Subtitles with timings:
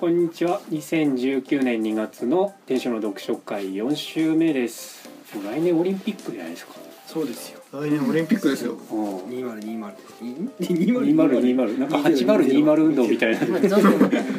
[0.00, 0.60] こんにちは。
[0.70, 5.10] 2019年2月の電子の読書会4週目です。
[5.34, 6.74] もう来年オリンピックじゃないですか。
[7.04, 8.74] そうですよ来年オリンピックですよ。
[8.74, 14.30] うん2020です2020なんか8020運動みたいなまあゾゾみたいな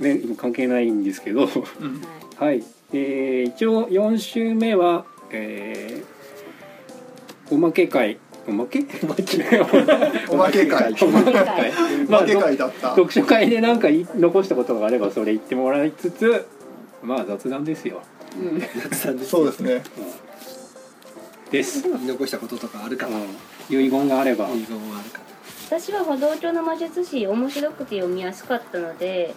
[0.00, 2.02] ね関係ないんですけどうん。
[2.36, 2.62] はい、
[2.92, 6.18] えー一応4週目は、えー
[7.50, 8.80] おまけ会おまけ？
[9.02, 9.22] おまけ。
[10.30, 10.94] おまけ会。
[11.00, 11.72] おまけ会。
[12.08, 12.56] おまけ会。
[12.56, 12.90] だった。
[12.90, 16.46] 読書会で何か残したことがあればそれ言ってもらいつつ
[17.02, 18.00] まあ雑談ですよ、
[18.40, 18.62] うん。
[19.24, 19.74] そうですね。
[19.74, 19.82] うん
[21.50, 23.18] です、うん、言い残したこととかあるかな。
[23.70, 25.20] 遺言があれば、遺言はあるか
[25.66, 29.34] 私は歩道橋の魔術師面白くて読みやすかったので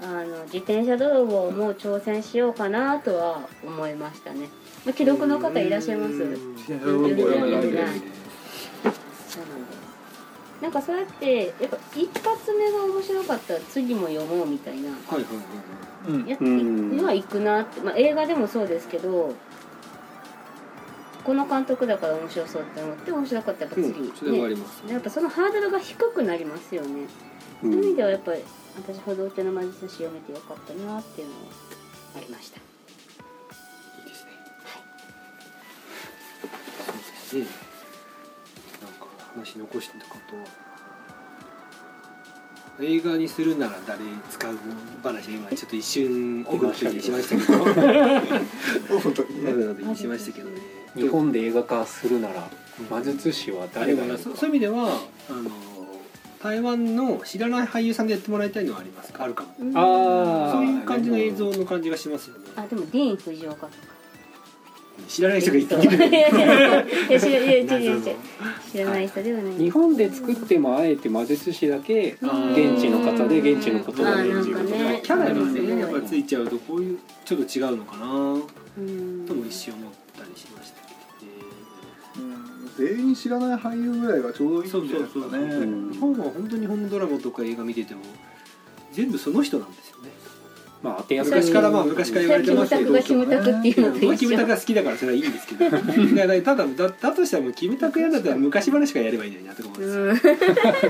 [0.00, 4.48] あの自転車泥棒も挑戦しようかなとは思いましたね。
[4.84, 6.24] まあ既読の方いらっしゃいます？
[10.60, 15.34] ないんかそうやってやっぱ一発目が面白かったら次も読もうみたいなはいはいはい
[16.08, 16.26] うん。
[16.26, 19.34] やっていくは行くなって、まあ、映画でもそうですけど
[21.24, 27.06] この監督だから面白そうって思って面白かったらやっぱ次、うんそれはありますやっぱそのハードルが低くなりますよね、
[27.62, 27.72] うん。
[27.72, 28.42] そういう意味ではやっぱり
[28.76, 31.40] 私歩道橋の魔術師読めてよかったなっていうのは
[32.16, 32.58] ありました。
[32.58, 32.62] い
[34.06, 34.30] いですね。
[37.30, 37.69] そうですね
[39.34, 40.36] 話残してたこと。
[40.36, 40.42] は
[42.82, 44.00] 映画にするなら誰
[44.30, 44.58] 使う
[45.02, 47.62] 話が今ちょっと一瞬オフの時にしましたけど。
[48.96, 50.60] オフの時にしましたけどね。
[50.94, 52.48] 日本で映画化するなら
[52.90, 54.24] 魔術師は誰がやるか。
[54.30, 55.50] そそういう意味ではあの
[56.42, 59.24] 台湾の知らない俳優さんでやってもらいたいのはありますか？
[59.24, 59.50] あるかも。
[59.74, 62.44] あそういう感じの映像の感じがしますよね。
[62.56, 63.72] あでもディーン・フジオカとか
[65.08, 66.32] 知らない人がいて いやいやい
[67.66, 67.96] やいや
[68.70, 80.80] 知らない人ではない日本で作ってもあえて魔術師だけ現地の方で現地の言葉で演じるとかねキャラがねやっぱついちゃうとこういうちょっと違うのかなとも一瞬思ったりしました
[81.20, 85.92] けうん全員知らない俳優ぐらいがちょうどいいんじゃないですかそうそうね。
[85.92, 88.00] 日本は本当に日本のドラマとか映画見てても
[88.92, 89.89] 全部その人なんです
[90.82, 93.02] まあ当てやすい昔からまあ昔から言われてますけど。
[93.02, 95.70] キムタクがキムタクっていうのとまあキムタクが好きだからそれはいいんですけど。
[96.42, 100.32] ただだだとしたらもうキムタクやんだったら昔話からやればいいのになと か思うんですよ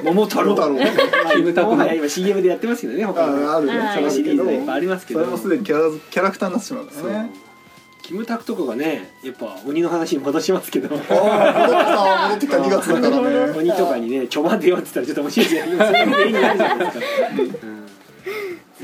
[0.01, 0.55] うん桃太郎。
[0.55, 1.31] 桃太郎。
[1.35, 3.37] キムタクもはや今 CM でやってますけどね他に。
[3.37, 3.73] もああるね。
[3.97, 5.21] そのシリーズがいっぱいそありますけど。
[5.21, 7.31] れもすでにキャラキャラクターになってしまうからね。
[8.03, 10.89] キムタクとかがねやっぱ鬼の話に戻しますけど。
[11.11, 13.59] ああ戻ってきた戻ってきた2月だからね。
[13.59, 16.03] 鬼とかにね「ちょまでよ」って言ったらちょっと面白いじゃないですか、
[17.65, 17.70] う ん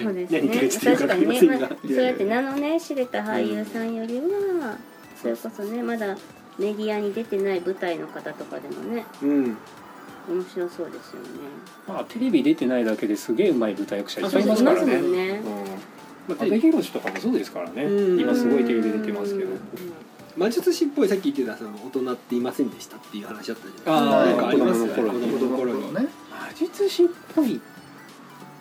[0.03, 0.95] そうですね。
[0.95, 4.77] 確かにね、りまあ、そうやって名のね知れた俳優さんよりは、
[5.21, 6.17] それこそねまだ
[6.59, 9.57] メディアに出てない舞台の方とかでもねうん。
[10.29, 11.29] 面白そうですよね。
[11.87, 14.99] まあテレビ出てないだけですげえ上手い舞台役者いっぱいいますますからね。
[15.01, 15.29] もんね。
[15.29, 15.45] うん。
[15.45, 17.85] まあ阿部寛とかもそうですからね。
[17.85, 18.21] うん。
[18.21, 19.51] 今すごいテレビ出てますけど。
[19.53, 19.61] うん。
[20.37, 24.37] 魔術師っぽいさっき言ってたその大人っていませんでしたっていう話だったじゃあないーですか。
[24.37, 24.89] なんかあります？
[24.89, 25.33] 子供の頃に。
[25.33, 25.95] 子供の頃に。
[25.95, 26.09] ね。
[26.31, 27.61] 魔術師っぽい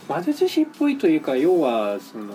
[0.07, 2.33] 魔術師っぽいというか要はその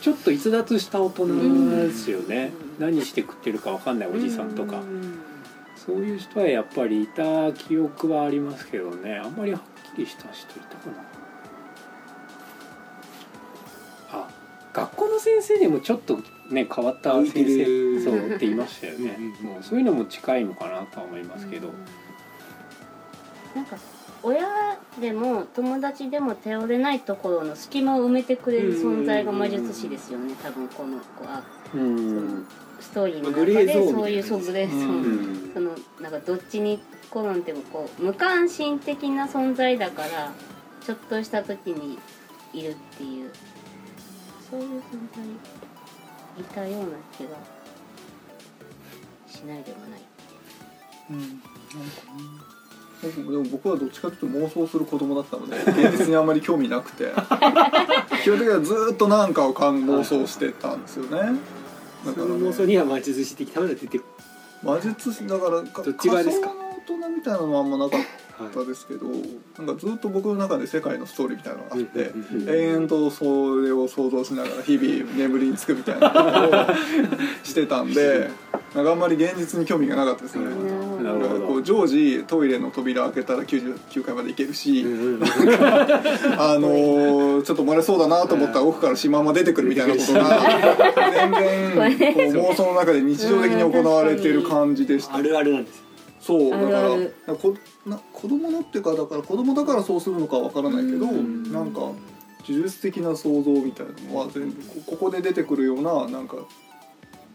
[0.00, 1.26] ちょっと逸脱した大人
[1.70, 2.52] ですよね。
[2.78, 2.84] うん。
[2.84, 4.78] 何して食ってるかわかんないおじさんとか。
[4.78, 5.18] うん。
[5.74, 9.16] そういう人はやっぱりいた記憶はありますけどね。
[9.16, 9.62] あんまりはっ
[9.94, 11.02] きりした人いたかな。
[14.10, 14.28] あ
[14.72, 19.16] 学校の先生でもちょっとね変わった先生そうって言いましたよね。
[19.42, 21.72] もうそういうのも近いのかなとは思いますけど、
[23.56, 23.64] なん。
[23.66, 23.76] か
[24.22, 30.34] 親でも友達でも頼れないところの隙間を埋めてくれる存在が魔術師ですよね。
[30.42, 31.42] 多分この子は。
[31.74, 32.46] うん。
[32.80, 36.80] ストーリーの中でそういうそうグレーゾーン、うんそのなんかどっちに
[37.10, 40.32] 転んでもこう無関心的な存在だから
[40.84, 41.98] ちょっとした時に
[42.52, 43.30] いるっていう。
[44.50, 44.82] そういう存
[45.14, 45.22] 在
[46.40, 47.36] いたような気が
[49.26, 50.00] しないでもない。
[51.10, 51.18] うん。
[51.18, 51.40] なんかね。
[52.48, 52.57] 僕
[53.02, 55.56] でも僕はどっちかというと妄想する子供だったので
[55.88, 57.12] 現実にあんまり興味なくて。
[58.24, 61.10] 基本的にはずーっと何かを考妄想してたんですよね。
[62.04, 62.32] だそからね。
[62.32, 64.00] の妄想には魔術師的ためが出て
[64.62, 65.82] 魔術師だからか？
[65.82, 66.48] どっち側ですか？
[66.48, 69.06] 仮想の大人みたいなのはあんまなかっはいたですけど
[69.64, 72.12] なんかずっと僕の中で世界のストーリーみたいなのがあって
[72.52, 76.76] 延々とそれを想像しながら日々眠りにつくみたいなことを
[77.42, 78.30] してたんで
[78.76, 80.44] なんかあんまり現実に興味がなかったですね。
[81.14, 81.46] なるほど。
[81.46, 85.22] こう常時トイレの扉開けたら99階まで行けるし、うんうん
[86.38, 90.40] あのーちょっと漏れそうだなと思ったら奥からシマウマ出てくるみたいなことが
[91.12, 95.16] 全然こう妄想の中で日常的に行われてる感じでした。
[95.16, 95.82] あるあるなんです。
[96.20, 96.64] そうだか
[97.28, 97.54] らこ
[97.86, 101.52] な子供のっていうかだから子供だからそうするのかわからないけど、うん。
[101.52, 101.80] なんか
[102.46, 106.36] 呪術的な想像みたいなのは全部こここで出てくるようななんか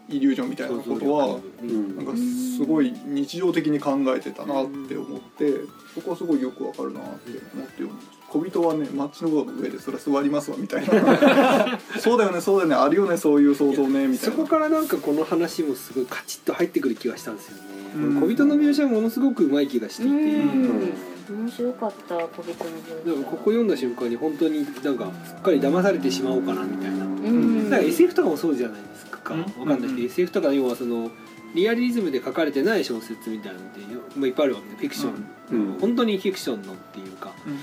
[0.08, 5.52] イリュージョンみたいなことはうんなんかすごい日常的に考えてたなって思って
[5.94, 11.78] そこはすごいよくわかるなって思って読んでます小人はねマッチのドアの上でそれは座りますわみたいな。
[12.00, 12.74] そうだよねそうだよね。
[12.74, 14.34] あるよねそういう想像ねみたいな。
[14.36, 17.62] そこからなんかこの話もすごいカチッと入ってくる気がしたんですよね、
[17.96, 18.20] うん。
[18.20, 27.70] 小人の描写はものすごくうまい気がしていて、うん面白かった小人のだからここ読んだ瞬間に本当になんかすっかり騙されてしまおうかなみたいな、うん。
[27.70, 31.10] だから SF とかもそうじゃないですか、うんわかんないけど、SF とか要はその
[31.54, 33.80] リアリズムで書かれてない小説みたいなのって
[34.16, 35.78] まあいっぱいあるわけでフィクション、うん。
[35.80, 37.32] 本当にフィクションのっていうか。
[37.46, 37.56] うん。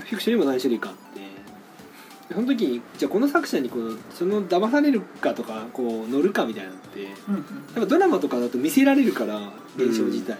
[0.00, 1.20] フィクションにも何種類かあって。
[2.32, 7.34] その時にじゃあこの作者にこのその騙されるかとかこう乗るかみたいなのってうん。
[7.34, 7.44] やっ
[7.74, 10.36] ぱドラマとかだと見せられるから現象自体を、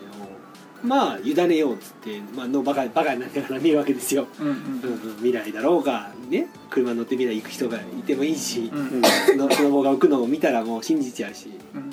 [0.82, 4.55] まあ委ねようっつって、まあのバカバカになりながら見るわけですよ、うんうん。
[4.55, 8.79] うんうん、未来だろうがね車乗って未来行く人がいてもいいし、うん。
[8.79, 9.03] うん。
[9.05, 11.50] スノボが浮くのを見たらもう信じちゃうし。
[11.75, 11.91] うん。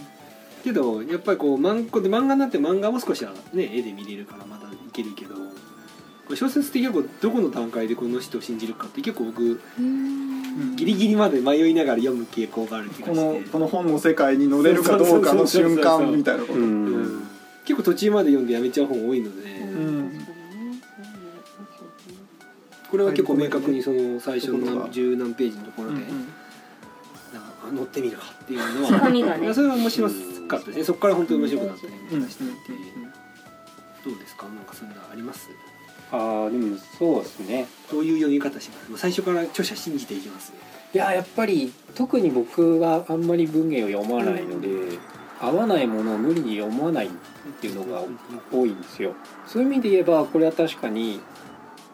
[0.63, 5.42] けどやっぱりこう漫画で漫画になって漫画も少しはね絵で見れるからまだいけるけどこ
[6.31, 10.75] れ小説って結構どこの段階でこの人を信じるかって結構僕うん。
[10.75, 13.40] ギリギリまで迷いながら読む傾向がある気がこして。
[13.42, 16.54] のこの本の世界に乗れるかどうかの瞬間みたいなこと。
[16.54, 17.28] ううんん
[17.68, 19.44] 結構途中まで読んでやめちゃう本多いので、
[22.90, 26.08] これは結構明確にその最初の十何ページのところで、うんうん。
[27.34, 29.54] なんかあ乗ってみるかっていうのはね。
[29.54, 30.10] それは面白
[30.48, 30.78] かったです。
[30.78, 32.54] ねそこから本当に面白くなったうんりましたって。
[34.06, 34.46] どうですか？
[34.48, 35.50] なんかそんなあります？
[36.10, 37.68] ああでもそうですね。
[37.92, 39.02] どういう読み方します？
[39.02, 40.54] 最初から著者信じていきます？
[40.94, 44.69] いややっぱり特に僕はあんまり文芸を読まないので、
[45.39, 47.10] 合わないものを無理に読まないっ
[47.62, 48.04] ていうのが
[48.51, 49.13] 多いんですよ。
[49.45, 51.19] そういう意味で言えばこれは確かに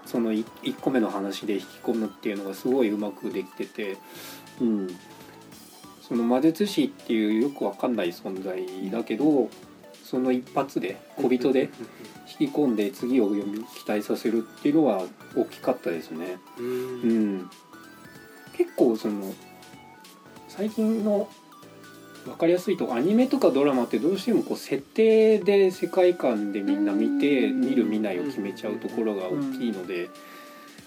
[0.06, 3.98] その1個目の話で引き込むっていうのがすごいうまくできてて
[4.62, 4.88] うん。
[6.08, 9.50] その魔術師っていうよくわかんない存在だけど
[10.04, 11.70] その一発で小人で
[12.40, 15.04] 引き込んで次を読み期待させるっていうのは
[15.36, 16.38] 大きかったですね。
[16.60, 17.50] ううんん、
[18.56, 19.34] 結構その
[20.50, 21.30] 最近の
[22.26, 27.62] 分かりやすいとこアニメとかドラマってどうしてもこう設定で世界観でみんな見てうん。
[27.62, 30.10] 見る見ないを決めちゃうところが大きいので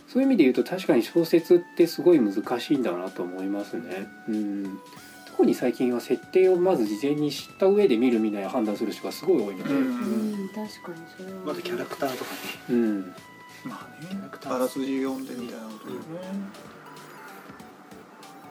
[0.09, 4.07] そういう意味で言うと確かに小説ってすごい難しいんだなと思いますね。
[4.29, 4.79] うん。
[5.27, 10.71] 特に最近は設定をまず事前に知った上で見る見ないを判断する人がすごい多いので、ううんん確かに
[11.17, 11.39] それは。
[11.47, 12.39] まずキャラクターとかね。
[12.71, 13.15] うん。
[13.65, 16.39] まあねあらすじ読んでみたいなことだよね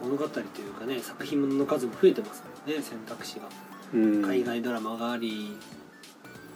[0.02, 3.50] 物語というかね作品の数も増えてますからね選択肢が。
[3.94, 4.22] うん。
[4.26, 5.58] 海外ドラマがあり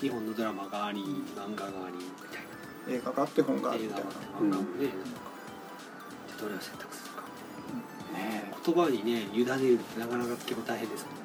[0.01, 4.39] 日本のドラマがあり漫画がありみたい映画があって本があな映画るみたいな。
[4.39, 4.87] も漫画もね。
[4.87, 4.95] なんか
[6.27, 7.23] じゃあどれを選択するか。
[8.13, 11.21] ね言葉にね委ねるってなかなか結構大変ですもんね。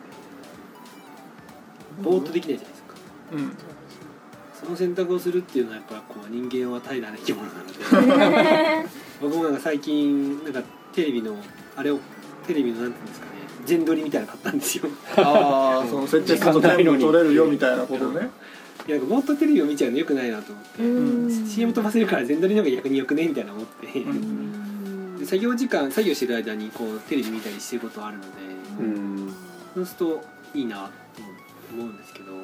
[2.02, 2.94] ぼーっとできないじゃないですか。
[3.32, 3.56] うん。
[4.54, 8.88] その選択をするっていうのはやっぱこう人間は怠惰な生き物なので。
[9.20, 11.36] 僕もなんか最近なんかテレビの
[11.76, 11.98] あれを
[12.46, 13.32] テレビのなんていうんですかね
[13.64, 14.84] 全撮りみたいなの買ったんですよ。
[15.16, 18.30] ああその設定すると全部取れるよみたいなことね。
[18.86, 21.46] いやなんかぼーっとテレビを見ちゃうのよくないなと思って、うん。
[21.48, 25.18] CM 飛ばせるから全撮りの方が逆によくねみたいな思って、ん。
[25.18, 28.28] で作業時間作業してる間にこうテレビ見たりしてることはあるので、
[28.80, 29.34] うん
[29.74, 30.24] そうすると
[30.54, 30.84] いいな
[31.16, 31.22] と
[31.72, 32.40] 思うんですけど、ま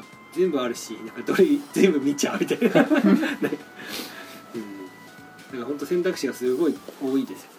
[0.00, 2.68] あ、全部あるしなんかどれ全部見ちゃうみたいな。
[2.68, 3.12] なんかうん。
[3.12, 3.52] だか
[5.52, 7.50] ら本当選択肢がすごい多いですよ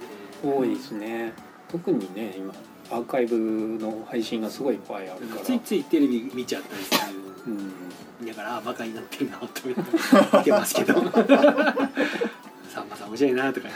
[0.54, 0.58] ね。
[0.58, 1.34] 多いですね。
[1.70, 2.54] 特にね今
[2.92, 3.38] アーカイブ
[3.80, 5.42] の配信がすごいいっぱいあるから。
[5.42, 7.20] ついついテレビ見ちゃったりする。
[7.48, 8.28] うん。
[8.28, 10.38] だからあバカになってるなと思って。
[10.38, 10.94] 見てますけど。
[10.94, 13.68] さんまさん面白いなとか。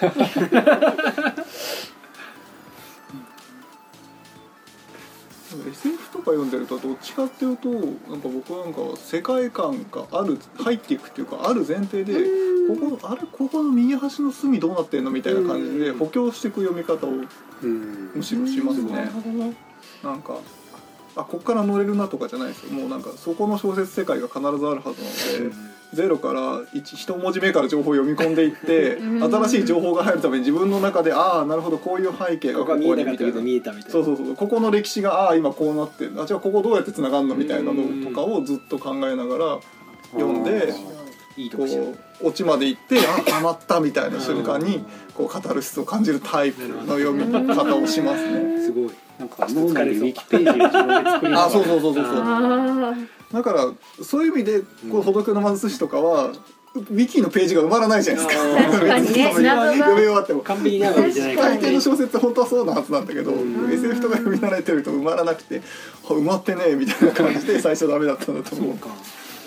[5.69, 7.81] SF とか読んでるとどっちかっていうとなん
[8.21, 12.13] か僕はなんか世界観がある入っていくっていうかある前提で
[12.67, 15.97] ここあれここの右端の隅どうなってんのみたいな感じでうん。
[15.99, 17.09] 補強していく読み方を
[17.63, 18.11] うん。
[18.15, 18.91] むしろしますね。
[18.91, 19.53] なるほどね。
[20.03, 20.37] なんか
[21.17, 22.73] あこっから乗れるなとかじゃないですよ。
[22.73, 25.55] もうなんかそこの小説世界が必ずあるはずなので
[25.93, 29.23] ゼロから一一文字目から情報を読み込んでいって うん。
[29.23, 33.41] 新しい情報が入るために自分の中でああなるほどこういう背景がここにみたいな。
[33.41, 33.89] 見えたみたいな。
[33.91, 34.35] そうそうそう。
[34.35, 39.59] ここの歴史がああ今こうなってるあじゃあここどうやってつながるのみたいなのとかをずっと考えながら
[40.13, 40.94] 読んでこ
[41.37, 43.01] いいとこううオチまで行ってあ
[43.31, 48.61] ハマったみたいな瞬間にこうカタルシスを感じるタイプの読み方をしますね。
[48.61, 48.91] すごい。
[49.19, 52.15] なんか脳内でウィキページを自分で作りあそうそうそうそうそう。
[52.17, 52.93] あ
[53.31, 53.71] だから
[54.03, 54.61] そういう意味で
[54.91, 56.31] こう孤独の貧しとかは
[56.75, 58.43] ウィキのページが埋まらないじゃないですか。
[58.71, 59.31] 確かにね。
[59.31, 60.41] 読み終わっても。
[60.41, 63.71] 完璧なわけじゃない大抵の小説本当はそうなはずなんだけど、うん。
[63.73, 65.61] SF とか読み慣れてると埋まらなくて
[66.03, 68.69] あ埋まってねえみたいな感じで最初ダメだったんだと思う。
[68.71, 68.87] そうか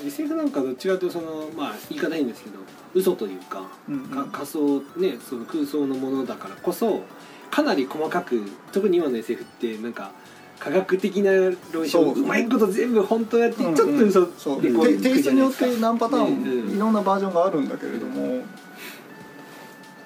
[0.05, 2.59] SF なんかどっちかというとそのまあ言い方変ですけど
[2.95, 4.09] 嘘というか,、うんうん。
[4.09, 7.03] か仮想ねその空想のものだからこそ
[7.51, 10.13] かなり細かく特に今の SF ってなんか
[10.61, 11.31] 科学的な
[11.73, 12.21] 論証そう。
[12.21, 18.43] うまいこと全部本当やってちょっと嘘でこうテテイストによって何パターン、いろんなバージョンがあるんだけれども、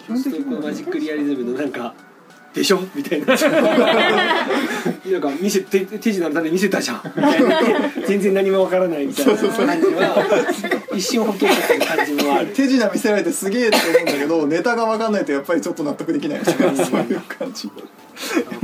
[0.04, 1.94] 基本的にはマジックリアリズムのなんか
[2.54, 3.26] 「でしょ?」みたいな。
[3.26, 7.00] なんか見せ手手品の種見せたじゃん。
[7.04, 7.60] みたいな
[8.06, 9.32] 全然何もわからないみたいな。
[9.36, 9.40] 感
[9.80, 12.46] じは一瞬保険する感じもある。
[12.48, 16.38] 手品見せられてすげえって思うんだけどネタが分かんないとやっぱりちょっと納得できない。
[16.40, 17.00] みたいなそう。
[17.00, 17.68] いう感じ。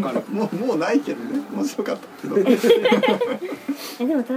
[0.03, 0.25] わかる。
[0.31, 1.41] もうもうないけどね。
[1.55, 2.37] 面白かったけど。
[4.01, 4.35] えでも確か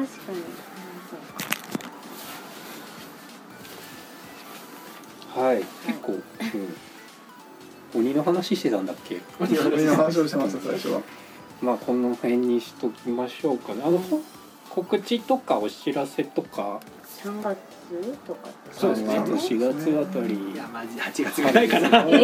[5.36, 5.44] に。
[5.46, 5.58] はい。
[5.88, 6.20] 結構、うん、
[7.94, 9.20] 鬼の話してたんだっけ？
[9.40, 11.02] 鬼の話をしてました最初は。
[11.62, 13.82] まあこの辺にしときましょうかね。
[13.86, 14.20] あのほ
[14.70, 16.80] 告知とかお知らせとか
[17.24, 17.58] ？3月
[18.26, 19.20] とかそうですね。
[19.20, 20.34] 3月4月あたり。
[20.54, 21.88] いやマジで8月ぐらいかな。
[22.08, 22.18] えー、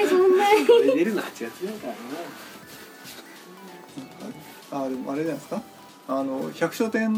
[0.00, 0.64] えー、そんなに？
[0.66, 1.94] これ出るの8月ぐらいから
[4.84, 5.60] あでもあれじゃないですか？
[6.10, 7.12] あの百書店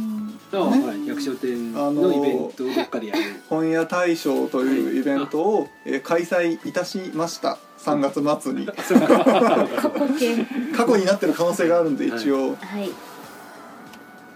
[0.51, 3.23] な、ねはい、百書店あののイベントをどっかでやる。
[3.49, 7.59] 本屋大賞というイベントを、えー開催いたしました。
[7.79, 8.67] 3月末に。
[8.67, 8.89] 過去
[10.19, 10.45] 形。
[10.77, 12.57] 過去になってる可能性があるんで一応。
[12.57, 12.91] はい。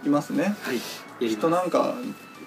[0.06, 1.28] いますね、はい。
[1.28, 1.96] きっとなんか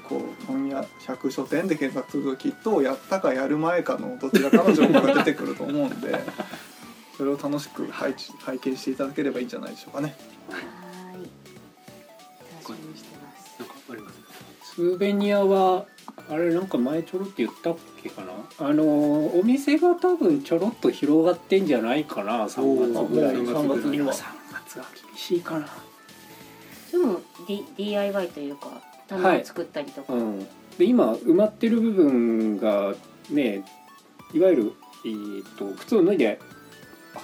[0.08, 6.24] こう本屋百書店で検索するときっとやったかやる前かのどちらかの情報が出てくると思うんで
[7.18, 10.16] それを楽しく拝知拝見していただければいいんじゃないでしょうかね
[12.72, 13.60] はい楽しみにしてます。
[13.60, 14.76] なんかあります？
[14.76, 15.86] スーベニアは
[16.30, 18.68] あれなんか前ちょろって言ったっけかな？
[18.68, 23.36] あのお店が多分ちょろっと広がってんじゃないかな？3月ぐらい。
[23.38, 25.68] おー3月には3月は厳しいかな。
[26.92, 30.48] でも、D、DIY というか棚を作ったりとか、うん。
[30.78, 32.94] で今埋まってる部分が
[33.30, 33.64] ね
[34.34, 34.74] いわゆる、
[35.06, 36.40] えー、と靴を脱いで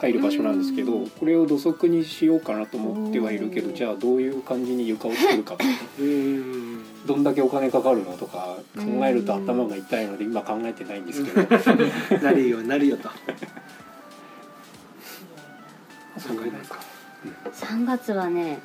[0.03, 1.09] 入る場所なんですけどうん。
[1.09, 3.75] これを土足にしようかなと思ってはいるけどうん。
[3.75, 6.83] じゃあどういう感じに床を作るかうーん。
[7.05, 11.47] どんだけお金かかるのとか考えると頭が痛いので今考えてないんですけど。
[12.21, 13.09] なるよなるよと。
[16.19, 16.79] そうぐらいか。
[17.53, 18.59] 3月はね、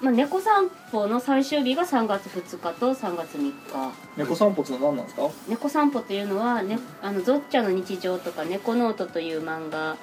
[0.00, 3.52] まあ、猫散歩の最終日が3月2日と3月3日。
[4.16, 5.28] 猫散歩って何なんですか？
[5.48, 9.96] 猫散歩というのは、ね、あのゾッチャの日常とか猫ノートという漫画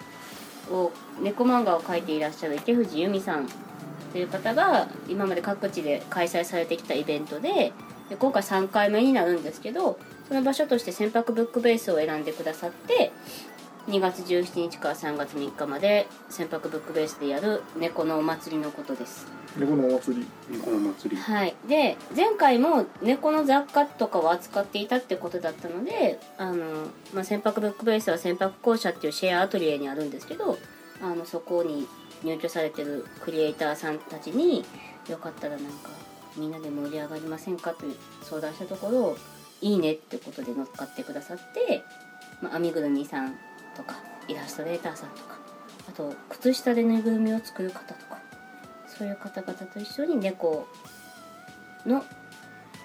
[0.71, 0.91] を
[1.21, 3.47] 猫漫画を描いていらっしゃる池藤由美さん
[4.11, 7.73] という方が今まで各地で開催されてきたイベントで
[8.09, 13.11] で今回3回目になるんですけどその場所として船舶ブックベースを選んでくださって
[13.87, 19.27] 2月17日から3月3日まで船舶ブックベースでやる猫のお祭りのことです。
[19.57, 20.57] 猫のお祭り。
[20.57, 21.21] この祭り。
[21.21, 30.57] はい、で前回も猫の雑貨とかを扱っていたってことだったのであの、まあ、船舶ブックベースは船舶公社っていうシェアアトリエにあるんですけど
[31.01, 31.87] あのそこに
[32.23, 34.65] 入居されてるクリエイターさんたちに
[35.09, 35.89] よかったらなんか
[36.37, 39.17] みんなで盛り上がりませんかという相談したところ
[39.61, 41.83] いいねってことで乗っかってくださって、
[42.41, 43.37] まあ、編みぐるみさん
[43.75, 43.95] とか
[44.27, 45.39] イラストレーターさんとか
[45.89, 48.19] あと靴下でぬいぐるみを作る方とか
[48.87, 50.67] そういう方々と一緒に猫
[51.85, 52.03] の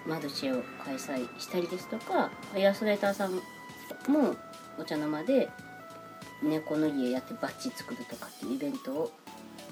[0.05, 3.33] マルシェを開催したりですとかイラストレーターさん
[4.11, 4.35] も
[4.77, 5.49] お茶の間で
[6.43, 9.11] 猫の家やってバッジ作るとかっていうイベントを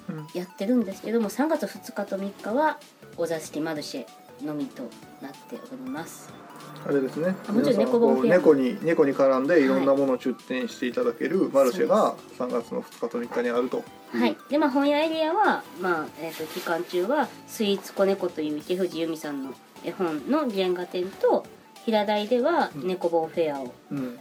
[0.09, 2.79] うんやってるんですけども3月2日と3日は
[3.17, 4.83] お座敷マルシェのみと
[5.21, 6.31] なっております。
[6.85, 7.35] あれですね。
[7.77, 9.67] 猫本フェア猫に猫に絡んでい。
[9.67, 13.83] ろんなものを出店していただけるマルシェが3月の2日と3日にあると。
[14.11, 21.45] はい、でまあ本屋エリアは、まあえー、と期間中は「スイーツ子猫」という池藤由美さんの絵本の原画展と
[21.85, 24.19] 平台では猫本フェアをうん。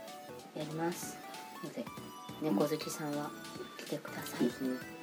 [0.57, 1.17] やります
[1.63, 1.85] ので
[2.43, 3.31] 猫好きさんは
[3.79, 4.47] 来てください。
[4.47, 4.98] はい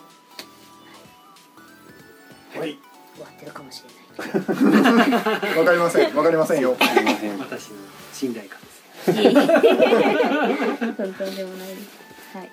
[3.15, 6.15] 終わってるかもしれない わかりません。
[6.15, 6.75] わかりませんよ。
[7.39, 7.77] 私の
[8.13, 9.15] 信頼感ですとん
[11.35, 12.37] でもないです。
[12.37, 12.51] はい。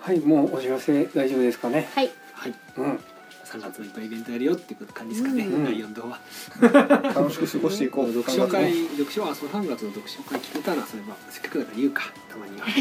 [0.00, 0.20] はい。
[0.20, 1.88] もうお知らせ大丈夫ですかね？
[1.94, 2.10] はい。
[2.32, 2.54] はい。
[2.76, 3.00] うん。
[3.44, 5.64] 3月もいっぱいイベントやるよっていう感じですかね、うん。
[5.64, 6.20] 第4動は。
[7.14, 8.12] 楽しく過ごしていこう。
[8.12, 12.02] 読書会3読書はその3月の読書会聞けたらそれはせっかくだから言うか。
[12.28, 12.66] たまには。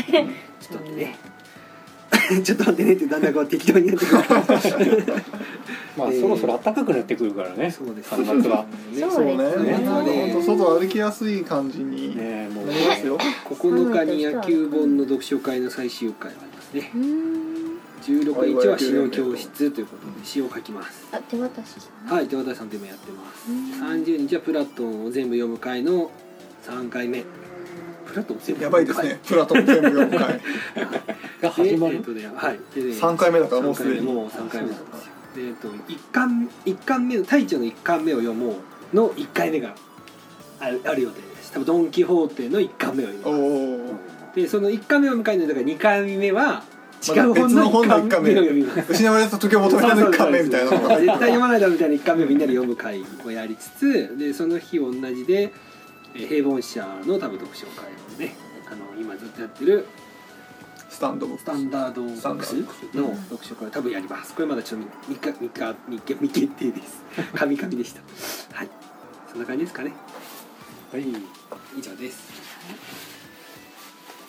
[0.59, 1.17] ちょっと待ってね。
[2.43, 4.21] ちょっと待ってねってだんだんこう適当にやっていこう
[5.97, 8.65] まあえーそろそろ暖かくなってくるからねそうです3月は。
[8.65, 8.99] ね。
[9.09, 10.33] そうね。
[10.33, 13.17] 本当外歩きやすい感じになねもうりますよ。
[13.49, 16.91] 9日に野球本の読書会の最終回がありますね。
[16.93, 17.57] うーん。
[18.03, 21.07] 16日は詩の教室ということで詩を書きます。
[21.11, 21.75] あ手渡し。
[22.05, 23.51] はい手渡さんでもやってます。
[23.51, 23.87] うん。
[24.03, 26.11] 30日はプラトンを全部読む会の
[26.65, 27.23] 3回目。
[28.05, 29.19] プラトンを全部やばいですね。
[29.25, 30.39] プラトン全部読む回
[31.41, 31.97] が始まる？
[32.35, 32.59] はい。
[32.75, 33.95] でね3回目だからもう三すでに。
[33.97, 34.85] 回目もう3回目なんですよ。
[34.85, 38.55] でえっと一巻一巻目の大長の一巻目を読も
[38.93, 39.75] うの1回目が
[40.59, 41.51] あるある予定です。
[41.51, 43.93] 多分ドン・キホーテの一巻目を読おみます。
[44.33, 46.63] おでその1巻目を迎えるのだから2回目は
[47.07, 48.91] 違う本の別の本の1巻目を読みます。
[48.91, 55.53] 失われた時を求めたの1巻目みたいな絶対読まないだろみたいな1巻目をみんなで読む会をやりつつでその日同じで
[56.15, 58.35] えー平凡社の多分読書会をね
[58.69, 59.85] あの今ずっとやってる
[60.97, 61.45] スタンドボックス。
[61.45, 62.55] タンダードボックス？
[62.95, 64.33] の読書会多分やります。
[64.33, 67.03] これまだちょっと未か未か未未未決定です
[67.35, 68.01] 神々でした
[68.57, 68.69] はい
[69.29, 69.93] そんな感じですかね
[70.91, 71.03] はい
[71.77, 72.31] 以上です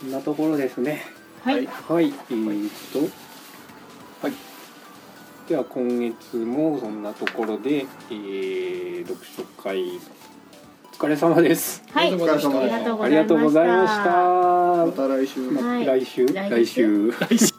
[0.02, 1.06] こんなところですね
[1.42, 2.98] はいはいえー、っと
[4.26, 4.34] はい
[5.48, 9.98] では今月もそんなところで、えー、読書会
[11.00, 11.80] お疲れ様です。
[11.92, 12.12] はい。
[12.12, 14.02] お疲れ様ありがとうごありがとうございました。
[14.02, 14.10] た
[14.86, 15.40] また来週。
[15.48, 15.86] まはい。
[15.86, 16.26] 来週？
[16.26, 17.57] 来来週週